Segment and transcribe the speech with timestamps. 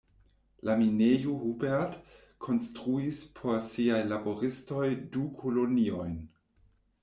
[0.67, 1.91] La minejo Hubert
[2.45, 4.83] konstruis por siaj laboristoj
[5.17, 6.21] du koloniojn.